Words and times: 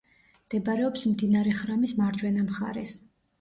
მდებარეობს 0.45 1.03
მდინარე 1.11 1.53
ხრამის 1.59 1.93
მარჯვენა 2.01 2.47
მხარეს. 2.49 2.97